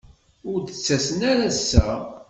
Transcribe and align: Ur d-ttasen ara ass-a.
Ur 0.51 0.59
d-ttasen 0.61 1.19
ara 1.31 1.43
ass-a. 1.49 1.89